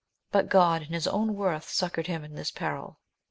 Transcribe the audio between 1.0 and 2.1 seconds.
own worth suc coured